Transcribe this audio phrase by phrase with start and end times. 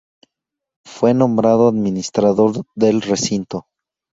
[0.83, 3.67] Fue nombrado administrador del recinto.